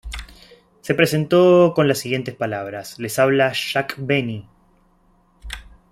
[0.81, 4.47] Se presentó con las siguientes palabras: "Les habla Jack Benny.